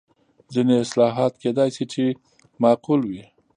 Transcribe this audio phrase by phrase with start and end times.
[0.53, 2.03] ځینې اصلاحات کېدای شي چې
[2.61, 3.23] معقول وي.